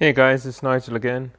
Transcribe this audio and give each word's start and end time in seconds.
Hey 0.00 0.12
guys, 0.12 0.46
it's 0.46 0.62
Nigel 0.62 0.94
again. 0.94 1.32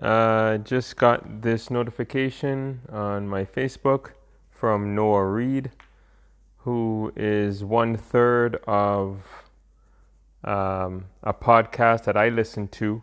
Uh, 0.00 0.58
just 0.58 0.96
got 0.96 1.42
this 1.42 1.72
notification 1.72 2.82
on 2.88 3.26
my 3.26 3.44
Facebook 3.44 4.12
from 4.48 4.94
Noah 4.94 5.24
Reed, 5.24 5.72
who 6.58 7.12
is 7.16 7.64
one 7.64 7.96
third 7.96 8.60
of 8.64 9.48
um, 10.44 11.06
a 11.24 11.34
podcast 11.34 12.04
that 12.04 12.16
I 12.16 12.28
listen 12.28 12.68
to 12.78 13.02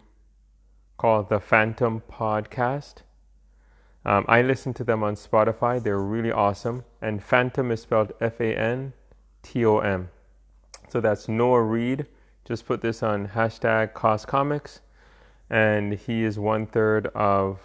called 0.95 1.27
the 1.27 1.41
Fantom 1.41 2.01
Podcast. 2.09 2.99
Um, 4.05 4.23
I 4.29 4.41
listen 4.41 4.73
to 4.75 4.85
them 4.85 5.03
on 5.03 5.15
Spotify. 5.15 5.83
They're 5.83 5.99
really 5.99 6.31
awesome. 6.31 6.85
And 7.01 7.21
Fantom 7.21 7.71
is 7.71 7.81
spelled 7.81 8.13
F 8.21 8.39
A 8.39 8.57
N 8.57 8.93
T 9.41 9.65
O 9.65 9.79
M. 9.79 10.11
So 10.87 11.01
that's 11.01 11.27
Noah 11.27 11.61
Reed. 11.61 12.05
Just 12.45 12.65
put 12.65 12.79
this 12.79 13.03
on 13.03 13.27
hashtag 13.27 13.93
Cost 13.93 14.27
Comics 14.27 14.79
and 15.53 15.93
he 15.93 16.23
is 16.23 16.39
one 16.39 16.65
third 16.65 17.05
of 17.13 17.59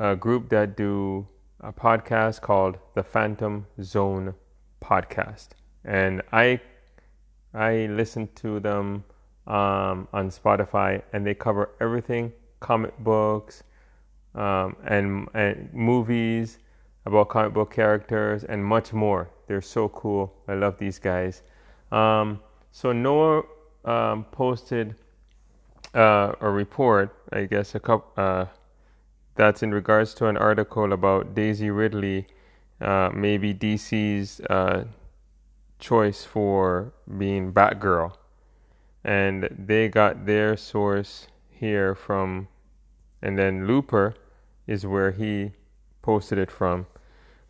a 0.00 0.16
group 0.16 0.48
that 0.48 0.76
do 0.76 1.24
a 1.60 1.72
podcast 1.72 2.40
called 2.40 2.78
the 2.96 3.02
Fantom 3.04 3.64
Zone 3.80 4.34
Podcast, 4.82 5.50
and 5.84 6.20
I 6.32 6.60
I 7.54 7.86
listen 7.86 8.28
to 8.42 8.58
them 8.58 9.04
um, 9.46 10.08
on 10.12 10.30
Spotify, 10.30 11.00
and 11.12 11.24
they 11.24 11.34
cover 11.34 11.70
everything: 11.80 12.32
comic 12.58 12.98
books 12.98 13.62
um, 14.34 14.74
and, 14.84 15.28
and 15.34 15.72
movies 15.72 16.58
about 17.06 17.28
comic 17.28 17.54
book 17.54 17.72
characters 17.72 18.42
and 18.42 18.64
much 18.64 18.92
more. 18.92 19.30
They're 19.46 19.62
so 19.62 19.88
cool. 19.90 20.34
I 20.48 20.54
love 20.54 20.76
these 20.78 20.98
guys. 20.98 21.42
Um, 21.92 22.40
so 22.72 22.90
Noah 22.90 23.44
um, 23.84 24.24
posted 24.32 24.96
uh, 25.94 26.32
a 26.40 26.50
report, 26.50 27.14
I 27.32 27.44
guess, 27.44 27.74
a 27.74 27.80
couple, 27.80 28.12
uh, 28.16 28.46
that's 29.34 29.62
in 29.62 29.72
regards 29.72 30.14
to 30.14 30.26
an 30.26 30.36
article 30.36 30.92
about 30.92 31.34
Daisy 31.34 31.70
Ridley, 31.70 32.26
uh, 32.80 33.10
maybe 33.14 33.54
DC's 33.54 34.40
uh, 34.50 34.84
choice 35.78 36.24
for 36.24 36.92
being 37.16 37.52
Batgirl. 37.52 38.14
And 39.04 39.48
they 39.56 39.88
got 39.88 40.26
their 40.26 40.56
source 40.56 41.28
here 41.50 41.94
from, 41.94 42.48
and 43.22 43.38
then 43.38 43.66
Looper 43.66 44.14
is 44.66 44.84
where 44.84 45.12
he 45.12 45.52
posted 46.02 46.38
it 46.38 46.50
from, 46.50 46.86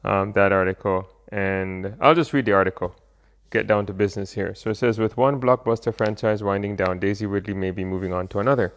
um, 0.04 0.32
that 0.32 0.52
article. 0.52 1.08
And 1.30 1.96
I'll 2.00 2.14
just 2.14 2.32
read 2.32 2.44
the 2.44 2.52
article 2.52 2.94
get 3.50 3.66
down 3.66 3.86
to 3.86 3.92
business 3.92 4.32
here. 4.32 4.54
So 4.54 4.70
it 4.70 4.76
says 4.76 4.98
with 4.98 5.16
one 5.16 5.40
blockbuster 5.40 5.94
franchise 5.94 6.42
winding 6.42 6.76
down, 6.76 6.98
Daisy 6.98 7.26
Ridley 7.26 7.54
may 7.54 7.70
be 7.70 7.84
moving 7.84 8.12
on 8.12 8.28
to 8.28 8.40
another. 8.40 8.74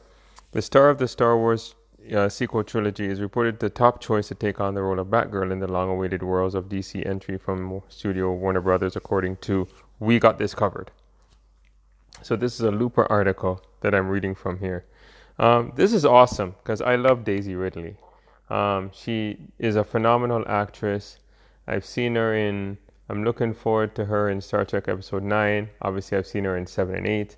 The 0.51 0.61
star 0.61 0.89
of 0.89 0.97
the 0.97 1.07
Star 1.07 1.37
Wars 1.37 1.75
uh, 2.15 2.29
sequel 2.29 2.63
trilogy 2.63 3.05
is 3.05 3.21
reported 3.21 3.59
the 3.59 3.69
top 3.69 4.01
choice 4.01 4.27
to 4.29 4.35
take 4.35 4.59
on 4.59 4.73
the 4.73 4.81
role 4.81 4.99
of 4.99 5.07
Batgirl 5.07 5.51
in 5.51 5.59
the 5.59 5.67
long 5.67 5.89
awaited 5.89 6.23
Worlds 6.23 6.55
of 6.55 6.65
DC 6.65 7.05
entry 7.05 7.37
from 7.37 7.81
studio 7.89 8.33
Warner 8.33 8.61
Brothers, 8.61 8.95
according 8.95 9.37
to 9.37 9.67
We 9.99 10.19
Got 10.19 10.37
This 10.37 10.55
Covered. 10.55 10.91
So 12.21 12.35
this 12.35 12.55
is 12.55 12.61
a 12.61 12.71
Looper 12.71 13.05
article 13.11 13.63
that 13.81 13.95
I'm 13.95 14.09
reading 14.09 14.35
from 14.35 14.59
here. 14.59 14.85
Um, 15.39 15.73
this 15.75 15.93
is 15.93 16.05
awesome 16.05 16.55
because 16.63 16.81
I 16.81 16.95
love 16.95 17.23
Daisy 17.23 17.55
Ridley. 17.55 17.95
Um, 18.49 18.91
she 18.93 19.37
is 19.59 19.75
a 19.75 19.83
phenomenal 19.83 20.43
actress. 20.47 21.19
I've 21.67 21.85
seen 21.85 22.15
her 22.15 22.35
in 22.35 22.77
I'm 23.09 23.23
looking 23.23 23.53
forward 23.53 23.95
to 23.95 24.05
her 24.05 24.29
in 24.29 24.41
Star 24.41 24.65
Trek 24.65 24.87
Episode 24.87 25.23
9. 25.23 25.69
Obviously, 25.81 26.17
I've 26.17 26.27
seen 26.27 26.45
her 26.45 26.57
in 26.57 26.65
7 26.65 26.95
and 26.95 27.07
8, 27.07 27.37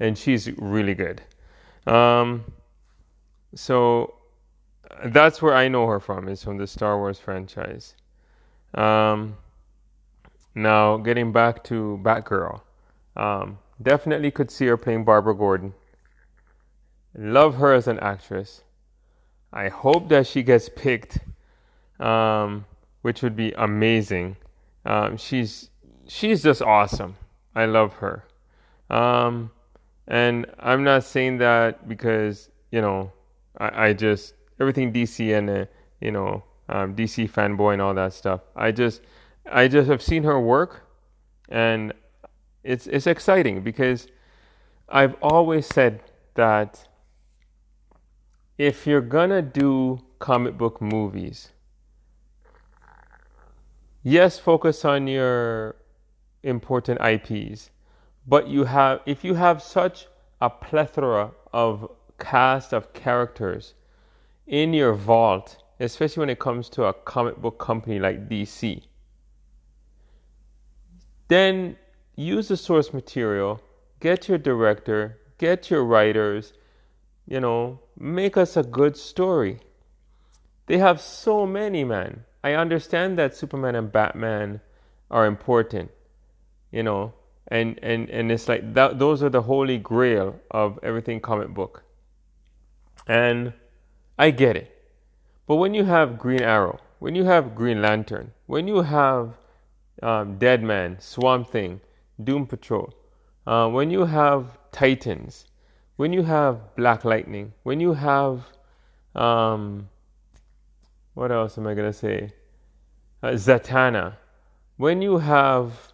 and 0.00 0.16
she's 0.16 0.50
really 0.58 0.94
good. 0.94 1.22
Um, 1.86 2.44
so 3.54 4.14
that's 5.06 5.42
where 5.42 5.54
I 5.54 5.68
know 5.68 5.86
her 5.86 6.00
from, 6.00 6.28
is 6.28 6.42
from 6.42 6.58
the 6.58 6.66
Star 6.66 6.98
Wars 6.98 7.18
franchise. 7.18 7.94
Um, 8.74 9.36
now, 10.54 10.96
getting 10.96 11.32
back 11.32 11.64
to 11.64 12.00
Batgirl, 12.02 12.60
um, 13.16 13.58
definitely 13.82 14.30
could 14.30 14.50
see 14.50 14.66
her 14.66 14.76
playing 14.76 15.04
Barbara 15.04 15.34
Gordon. 15.34 15.74
Love 17.16 17.56
her 17.56 17.72
as 17.72 17.88
an 17.88 17.98
actress. 18.00 18.62
I 19.52 19.68
hope 19.68 20.08
that 20.10 20.26
she 20.26 20.42
gets 20.42 20.68
picked, 20.68 21.18
um, 21.98 22.66
which 23.02 23.22
would 23.22 23.34
be 23.34 23.52
amazing. 23.52 24.36
Um, 24.84 25.16
she's 25.16 25.70
she's 26.06 26.42
just 26.42 26.62
awesome. 26.62 27.16
I 27.54 27.66
love 27.66 27.94
her. 27.94 28.24
Um, 28.90 29.50
and 30.06 30.46
I'm 30.58 30.84
not 30.84 31.04
saying 31.04 31.38
that 31.38 31.88
because 31.88 32.50
you 32.70 32.80
know 32.80 33.12
I, 33.58 33.88
I 33.88 33.92
just 33.92 34.34
everything 34.60 34.92
DC 34.92 35.36
and 35.36 35.50
uh, 35.50 35.64
you 36.00 36.10
know 36.10 36.42
um, 36.68 36.94
DC 36.94 37.30
fanboy 37.30 37.74
and 37.74 37.82
all 37.82 37.94
that 37.94 38.12
stuff. 38.12 38.40
I 38.56 38.72
just 38.72 39.02
I 39.50 39.68
just 39.68 39.88
have 39.88 40.02
seen 40.02 40.24
her 40.24 40.40
work, 40.40 40.86
and 41.48 41.92
it's 42.64 42.86
it's 42.86 43.06
exciting 43.06 43.62
because 43.62 44.08
I've 44.88 45.14
always 45.22 45.66
said 45.66 46.02
that 46.34 46.88
if 48.56 48.86
you're 48.86 49.00
gonna 49.00 49.42
do 49.42 50.00
comic 50.18 50.58
book 50.58 50.80
movies, 50.80 51.52
yes, 54.08 54.38
focus 54.38 54.84
on 54.84 55.06
your 55.06 55.76
important 56.42 56.98
IPs, 57.00 57.70
but 58.26 58.48
you 58.48 58.64
have 58.64 59.00
if 59.06 59.24
you 59.24 59.34
have 59.34 59.62
such 59.62 60.06
a 60.40 60.48
plethora 60.48 61.32
of 61.52 61.90
cast 62.18 62.72
of 62.72 62.92
characters 62.92 63.74
in 64.46 64.72
your 64.72 64.94
vault, 64.94 65.62
especially 65.80 66.20
when 66.20 66.30
it 66.30 66.38
comes 66.38 66.68
to 66.70 66.84
a 66.84 66.92
comic 66.92 67.36
book 67.36 67.58
company 67.58 67.98
like 67.98 68.28
DC, 68.28 68.82
then 71.28 71.76
use 72.16 72.48
the 72.48 72.56
source 72.56 72.92
material, 72.94 73.60
get 74.00 74.28
your 74.28 74.38
director, 74.38 75.18
get 75.36 75.70
your 75.70 75.84
writers, 75.84 76.54
you 77.26 77.40
know, 77.40 77.78
make 77.98 78.36
us 78.38 78.56
a 78.56 78.62
good 78.62 78.96
story. 78.96 79.60
They 80.66 80.78
have 80.78 81.00
so 81.00 81.46
many, 81.46 81.84
man. 81.84 82.24
I 82.42 82.54
understand 82.54 83.18
that 83.18 83.34
Superman 83.34 83.74
and 83.74 83.90
Batman 83.90 84.60
are 85.10 85.26
important, 85.26 85.90
you 86.70 86.82
know, 86.82 87.12
and 87.48 87.78
and 87.82 88.08
and 88.10 88.30
it's 88.30 88.48
like 88.48 88.74
that. 88.74 88.98
Those 88.98 89.22
are 89.22 89.30
the 89.30 89.42
holy 89.42 89.78
grail 89.78 90.38
of 90.50 90.78
everything 90.82 91.20
comic 91.20 91.48
book, 91.48 91.82
and 93.06 93.52
I 94.18 94.30
get 94.30 94.56
it. 94.56 94.74
But 95.46 95.56
when 95.56 95.74
you 95.74 95.84
have 95.84 96.18
Green 96.18 96.42
Arrow, 96.42 96.78
when 96.98 97.14
you 97.14 97.24
have 97.24 97.54
Green 97.54 97.80
Lantern, 97.80 98.32
when 98.46 98.68
you 98.68 98.82
have 98.82 99.38
um, 100.02 100.38
Deadman, 100.38 101.00
Swamp 101.00 101.48
Thing, 101.48 101.80
Doom 102.22 102.46
Patrol, 102.46 102.92
uh, 103.46 103.68
when 103.68 103.90
you 103.90 104.04
have 104.04 104.58
Titans, 104.72 105.46
when 105.96 106.12
you 106.12 106.22
have 106.22 106.76
Black 106.76 107.04
Lightning, 107.04 107.52
when 107.62 107.80
you 107.80 107.94
have 107.94 108.42
um, 109.14 109.88
what 111.18 111.32
else 111.32 111.58
am 111.58 111.66
I 111.66 111.74
gonna 111.74 111.92
say? 111.92 112.30
Uh, 113.24 113.30
Zatanna. 113.30 114.14
When 114.76 115.02
you 115.02 115.18
have 115.18 115.92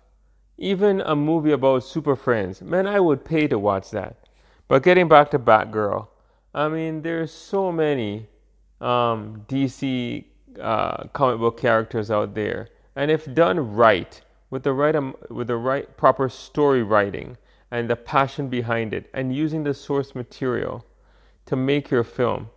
even 0.59 1.01
a 1.01 1.17
movie 1.17 1.53
about 1.53 1.83
Super 1.83 2.15
Friends, 2.15 2.61
man, 2.61 2.87
I 2.87 3.01
would 3.01 3.25
pay 3.25 3.49
to 3.49 3.59
watch 3.59 3.91
that. 3.93 4.29
But 4.69 4.83
getting 4.83 5.09
back 5.09 5.31
to 5.31 5.39
Batgirl, 5.39 6.09
I 6.55 6.69
mean, 6.69 7.01
there's 7.01 7.33
so 7.33 7.73
many 7.73 8.29
um, 8.83 9.47
DC 9.49 10.27
uh, 10.61 11.05
comic 11.15 11.41
book 11.41 11.59
characters 11.59 12.11
out 12.11 12.35
there, 12.35 12.69
and 12.95 13.11
if 13.11 13.35
done 13.35 13.75
right, 13.75 14.21
with 14.51 14.63
the 14.63 14.75
right 14.75 14.95
um, 14.95 15.17
with 15.31 15.47
the 15.47 15.57
right 15.57 15.97
proper 15.97 16.29
story 16.29 16.83
writing 16.83 17.39
and 17.71 17.89
the 17.89 17.97
passion 17.97 18.49
behind 18.51 18.93
it, 18.93 19.09
and 19.15 19.35
using 19.35 19.65
the 19.65 19.73
source 19.73 20.15
material 20.15 20.85
to 21.47 21.57
make 21.57 21.91
your 21.91 22.05
film, 22.05 22.51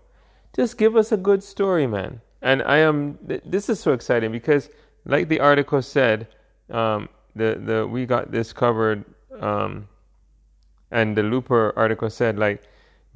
just 0.54 0.78
give 0.78 0.98
us 0.98 1.14
a 1.14 1.18
good 1.18 1.42
story, 1.42 1.88
man. 1.88 2.20
And 2.42 2.62
I 2.64 2.78
am. 2.78 3.18
This 3.46 3.70
is 3.70 3.80
so 3.80 3.94
exciting 3.94 4.32
because, 4.32 4.70
like 5.06 5.28
the 5.28 5.40
article 5.40 5.82
said, 5.82 6.28
um, 6.70 7.10
the 7.36 7.62
the 7.64 7.88
we 7.88 8.06
got 8.06 8.32
this 8.32 8.54
covered, 8.54 9.04
um, 9.40 9.88
and 10.92 11.18
the 11.18 11.24
Looper 11.24 11.74
article 11.76 12.10
said 12.10 12.38
like, 12.38 12.64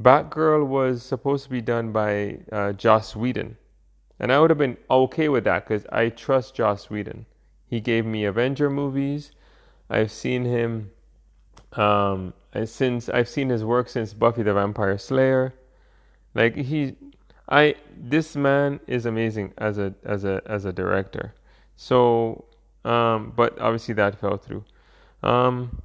Batgirl 0.01 0.65
was 0.65 1.03
supposed 1.03 1.43
to 1.45 1.49
be 1.49 1.61
done 1.61 1.91
by 1.91 2.39
uh, 2.51 2.73
Joss 2.73 3.15
Whedon, 3.15 3.57
and 4.19 4.31
I 4.31 4.39
would 4.39 4.49
have 4.49 4.57
been 4.57 4.77
okay 4.89 5.29
with 5.29 5.43
that 5.43 5.67
because 5.67 5.85
I 5.91 6.09
trust 6.09 6.55
Joss 6.55 6.89
Whedon. 6.89 7.25
He 7.67 7.79
gave 7.79 8.05
me 8.05 8.25
Avenger 8.25 8.69
movies. 8.69 9.31
I've 9.89 10.11
seen 10.11 10.45
him. 10.45 10.91
Um, 11.73 12.33
since 12.65 13.07
I've 13.07 13.29
seen 13.29 13.49
his 13.49 13.63
work 13.63 13.87
since 13.87 14.13
Buffy 14.13 14.43
the 14.43 14.53
Vampire 14.53 14.97
Slayer, 14.97 15.53
like 16.35 16.55
he 16.55 16.95
I 17.51 17.75
this 17.97 18.35
man 18.35 18.79
is 18.87 19.05
amazing 19.05 19.53
as 19.57 19.77
a 19.77 19.93
as 20.05 20.23
a 20.23 20.41
as 20.45 20.65
a 20.65 20.71
director. 20.71 21.35
So, 21.75 22.45
um, 22.85 23.33
but 23.35 23.59
obviously 23.59 23.93
that 23.95 24.19
fell 24.19 24.37
through. 24.37 24.63
Um, 25.21 25.81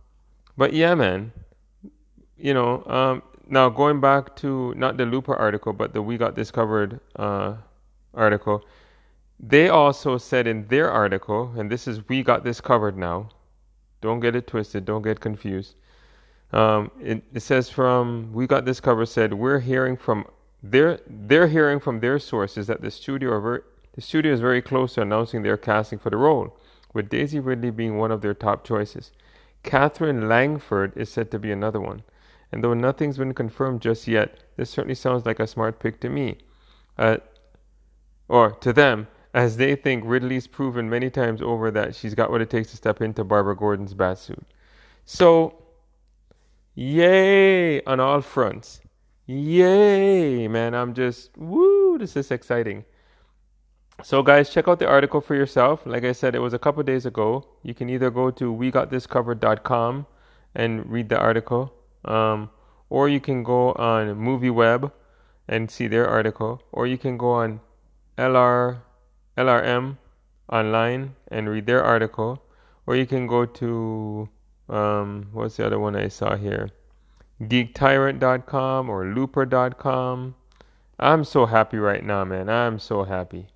but 0.57 0.73
yeah, 0.73 0.95
man, 0.95 1.33
you 2.39 2.55
know, 2.55 2.85
um, 2.87 3.23
now 3.49 3.69
going 3.69 4.01
back 4.01 4.37
to 4.37 4.75
not 4.75 4.97
the 4.97 5.05
Looper 5.05 5.35
article, 5.35 5.73
but 5.73 5.93
the 5.93 6.01
We 6.01 6.17
Got 6.17 6.37
This 6.37 6.51
Covered 6.51 7.01
uh, 7.17 7.57
article, 8.15 8.65
they 9.41 9.69
also 9.69 10.19
said 10.19 10.47
in 10.47 10.67
their 10.69 10.91
article, 10.91 11.53
and 11.59 11.71
this 11.71 11.87
is 11.89 12.09
We 12.09 12.23
Got 12.23 12.45
This 12.45 12.61
Covered 12.61 12.97
now. 12.97 13.31
Don't 14.01 14.21
get 14.21 14.37
it 14.37 14.47
twisted. 14.47 14.85
Don't 14.85 15.03
get 15.03 15.21
confused. 15.21 15.75
Um, 16.53 16.91
it, 17.03 17.25
it 17.35 17.41
says 17.41 17.69
from 17.69 18.33
We 18.33 18.47
Got 18.47 18.65
This 18.65 18.81
Covered 18.81 19.07
said 19.07 19.35
we're 19.35 19.59
hearing 19.59 19.97
from 19.97 20.27
their 20.71 21.01
they're 21.07 21.49
hearing 21.49 21.81
from 21.81 22.01
their 22.01 22.19
sources 22.19 22.67
that 22.67 22.83
the 22.83 22.91
studio 22.91 23.41
very, 23.41 23.63
the 23.95 24.01
studio 24.01 24.33
is 24.33 24.41
very 24.41 24.63
close 24.63 24.95
to 24.95 25.03
announcing 25.03 25.43
their 25.43 25.57
casting 25.57 25.99
for 25.99 26.11
the 26.11 26.17
role, 26.17 26.59
with 26.93 27.09
Daisy 27.09 27.41
Ridley 27.41 27.71
being 27.71 27.99
one 27.99 28.11
of 28.11 28.21
their 28.23 28.35
top 28.35 28.65
choices. 28.65 29.13
Katherine 29.63 30.29
Langford 30.29 30.93
is 30.97 31.11
said 31.11 31.31
to 31.33 31.39
be 31.39 31.51
another 31.51 31.81
one. 31.81 32.03
And 32.53 32.63
though 32.63 32.75
nothing's 32.75 33.19
been 33.19 33.35
confirmed 33.35 33.83
just 33.83 34.07
yet, 34.07 34.39
this 34.57 34.71
certainly 34.71 34.95
sounds 34.95 35.27
like 35.27 35.41
a 35.41 35.47
smart 35.47 35.81
pick 35.81 36.01
to 36.01 36.09
me. 36.09 36.39
Uh, 36.97 37.19
or 38.29 38.53
to 38.53 38.73
them, 38.73 39.09
as 39.35 39.57
they 39.57 39.77
think 39.77 40.05
Ridley's 40.07 40.47
proven 40.47 40.89
many 40.89 41.11
times 41.11 41.43
over 41.43 41.71
that 41.73 41.95
she's 41.95 42.15
got 42.15 42.31
what 42.31 42.41
it 42.41 42.49
takes 42.49 42.71
to 42.71 42.77
step 42.77 43.03
into 43.03 43.25
Barbara 43.25 43.57
Gordon's 43.57 43.95
batsuit. 43.95 44.45
So, 45.05 45.63
yay 46.75 47.83
on 47.85 48.01
all 48.01 48.21
fronts. 48.21 48.81
Yay, 49.27 50.47
man. 50.47 50.75
I'm 50.75 50.95
just, 50.95 51.37
woo, 51.37 51.99
this 51.99 52.17
is 52.17 52.31
exciting. 52.31 52.85
So, 54.03 54.23
guys, 54.23 54.51
check 54.51 54.69
out 54.69 54.79
the 54.79 54.87
article 54.87 55.21
for 55.21 55.35
yourself. 55.35 55.85
Like 55.85 56.05
I 56.05 56.13
said, 56.13 56.35
it 56.35 56.39
was 56.39 56.55
a 56.55 56.59
couple 56.59 56.83
days 56.83 57.07
ago. 57.07 57.47
You 57.63 57.75
can 57.75 57.89
either 57.89 58.11
go 58.11 58.31
to 58.31 58.55
wegotThiscovered.com 58.55 60.07
and 60.55 60.91
read 60.91 61.09
the 61.09 61.19
article, 61.19 61.73
um, 62.05 62.51
or 62.89 63.09
you 63.09 63.21
can 63.21 63.43
go 63.43 63.73
on 63.73 64.15
MovieWeb 64.17 64.93
and 65.49 65.71
see 65.71 65.89
their 65.89 66.07
article, 66.07 66.63
or 66.73 66.87
you 66.87 66.99
can 66.99 67.17
go 67.17 67.31
on 67.31 67.61
LR, 68.19 68.79
LRM 69.37 69.99
online 70.51 71.17
and 71.29 71.49
read 71.49 71.67
their 71.67 71.83
article, 71.83 72.43
or 72.87 72.97
you 72.97 73.07
can 73.07 73.27
go 73.27 73.45
to 73.45 74.29
um, 74.69 75.29
what's 75.33 75.57
the 75.57 75.67
other 75.67 75.79
one 75.79 75.97
I 75.97 76.09
saw 76.09 76.37
here? 76.37 76.71
GeekTyrant.com 77.43 78.89
or 78.89 79.07
Looper.com. 79.07 80.35
I'm 80.99 81.25
so 81.25 81.47
happy 81.47 81.77
right 81.77 82.03
now, 82.03 82.25
man. 82.25 82.49
I'm 82.49 82.79
so 82.79 83.05
happy. 83.05 83.49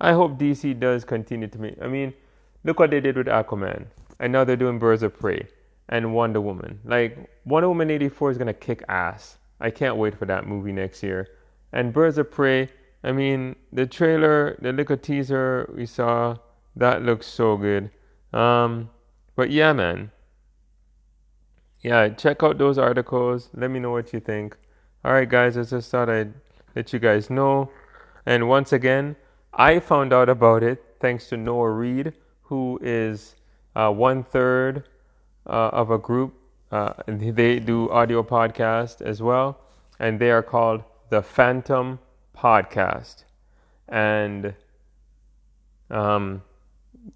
I 0.00 0.12
hope 0.12 0.38
DC 0.38 0.78
does 0.78 1.04
continue 1.04 1.48
to 1.48 1.58
make. 1.58 1.76
I 1.82 1.88
mean, 1.88 2.14
look 2.62 2.78
what 2.78 2.90
they 2.90 3.00
did 3.00 3.16
with 3.16 3.26
Aquaman, 3.26 3.86
and 4.20 4.32
now 4.32 4.44
they're 4.44 4.56
doing 4.56 4.78
Birds 4.78 5.02
of 5.02 5.18
Prey 5.18 5.48
and 5.88 6.14
Wonder 6.14 6.40
Woman. 6.40 6.78
Like 6.84 7.30
Wonder 7.44 7.68
Woman 7.68 7.90
'84 7.90 8.30
is 8.32 8.38
gonna 8.38 8.54
kick 8.54 8.84
ass. 8.88 9.38
I 9.60 9.70
can't 9.70 9.96
wait 9.96 10.16
for 10.16 10.26
that 10.26 10.46
movie 10.46 10.72
next 10.72 11.02
year. 11.02 11.28
And 11.72 11.92
Birds 11.92 12.18
of 12.18 12.30
Prey. 12.30 12.68
I 13.02 13.12
mean, 13.12 13.56
the 13.72 13.86
trailer, 13.86 14.56
the 14.62 14.72
little 14.72 14.96
teaser 14.96 15.70
we 15.76 15.84
saw, 15.84 16.36
that 16.76 17.02
looks 17.02 17.26
so 17.26 17.56
good. 17.56 17.90
Um, 18.32 18.88
but 19.36 19.50
yeah, 19.50 19.72
man. 19.72 20.10
Yeah, 21.84 22.08
check 22.08 22.42
out 22.42 22.56
those 22.56 22.78
articles. 22.78 23.50
Let 23.52 23.70
me 23.70 23.78
know 23.78 23.90
what 23.90 24.14
you 24.14 24.18
think. 24.18 24.56
All 25.04 25.12
right, 25.12 25.28
guys, 25.28 25.58
I 25.58 25.64
just 25.64 25.90
thought 25.90 26.08
I'd 26.08 26.32
let 26.74 26.94
you 26.94 26.98
guys 26.98 27.28
know. 27.28 27.70
And 28.24 28.48
once 28.48 28.72
again, 28.72 29.16
I 29.52 29.80
found 29.80 30.10
out 30.14 30.30
about 30.30 30.62
it 30.62 30.82
thanks 30.98 31.28
to 31.28 31.36
Noah 31.36 31.70
Reed, 31.70 32.14
who 32.40 32.78
is 32.82 33.36
uh, 33.76 33.92
one 33.92 34.24
third 34.24 34.88
uh, 35.46 35.68
of 35.74 35.90
a 35.90 35.98
group. 35.98 36.32
Uh, 36.72 36.94
they 37.06 37.60
do 37.60 37.90
audio 37.90 38.22
podcast 38.22 39.02
as 39.02 39.20
well, 39.20 39.60
and 39.98 40.18
they 40.18 40.30
are 40.30 40.42
called 40.42 40.82
the 41.10 41.20
Fantom 41.20 41.98
Podcast. 42.34 43.24
And 43.90 44.54
um, 45.90 46.40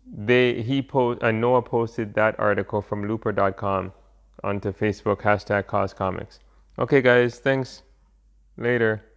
they 0.06 0.60
he 0.60 0.82
post 0.82 1.22
and 1.22 1.40
Noah 1.40 1.62
posted 1.62 2.12
that 2.14 2.38
article 2.38 2.82
from 2.82 3.08
Looper.com 3.08 3.94
onto 4.44 4.72
Facebook 4.72 5.22
hashtag 5.22 5.66
Cause 5.66 5.94
Comics. 5.94 6.40
Okay, 6.78 7.00
guys, 7.02 7.38
thanks. 7.38 7.82
Later. 8.56 9.07